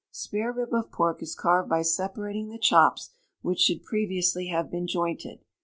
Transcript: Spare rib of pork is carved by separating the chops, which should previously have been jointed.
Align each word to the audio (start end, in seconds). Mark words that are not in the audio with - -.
Spare 0.09 0.51
rib 0.51 0.73
of 0.73 0.91
pork 0.91 1.21
is 1.21 1.35
carved 1.35 1.69
by 1.69 1.83
separating 1.83 2.49
the 2.49 2.57
chops, 2.57 3.11
which 3.43 3.59
should 3.59 3.83
previously 3.83 4.47
have 4.47 4.71
been 4.71 4.87
jointed. 4.87 5.45